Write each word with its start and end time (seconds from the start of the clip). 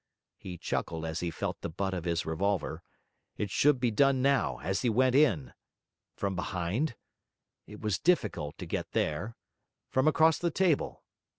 He 0.39 0.57
chuckled 0.57 1.05
as 1.05 1.19
he 1.19 1.29
felt 1.29 1.61
the 1.61 1.69
butt 1.69 1.93
of 1.93 2.05
his 2.05 2.25
revolver. 2.25 2.81
It 3.37 3.51
should 3.51 3.79
be 3.79 3.91
done 3.91 4.19
now, 4.19 4.57
as 4.61 4.81
he 4.81 4.89
went 4.89 5.13
in. 5.13 5.53
From 6.15 6.35
behind? 6.35 6.95
It 7.67 7.81
was 7.81 7.99
difficult 7.99 8.57
to 8.57 8.65
get 8.65 8.93
there. 8.93 9.35
From 9.91 10.07
across 10.07 10.39
the 10.39 10.49
table? 10.49 11.03